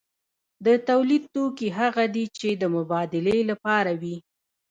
د 0.65 0.67
تولید 0.89 1.23
توکي 1.33 1.67
هغه 1.79 2.03
دي 2.15 2.25
چې 2.37 2.49
د 2.61 2.63
مبادلې 2.75 3.37
لپاره 3.49 3.91
وي. 4.01 4.15